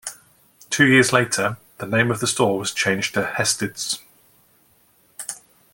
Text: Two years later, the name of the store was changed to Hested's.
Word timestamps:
Two 0.71 0.87
years 0.87 1.13
later, 1.13 1.57
the 1.77 1.85
name 1.85 2.09
of 2.09 2.21
the 2.21 2.25
store 2.25 2.57
was 2.57 2.73
changed 2.73 3.13
to 3.13 3.23
Hested's. 3.23 3.99